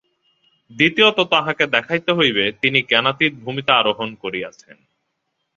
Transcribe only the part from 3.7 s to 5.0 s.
আরোহণ করিয়াছেন।